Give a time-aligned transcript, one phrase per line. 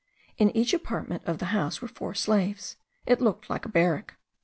[0.39, 4.15] In each apartment of the house were four slaves: it looked like a barrack.